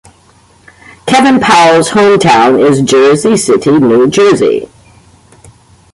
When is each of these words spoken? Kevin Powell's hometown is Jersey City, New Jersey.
Kevin 1.05 1.39
Powell's 1.39 1.91
hometown 1.91 2.59
is 2.59 2.81
Jersey 2.81 3.37
City, 3.37 3.77
New 3.79 4.09
Jersey. 4.09 4.67